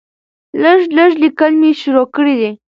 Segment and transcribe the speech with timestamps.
[0.63, 2.51] لږ لږ ليکل مې شروع کړي دي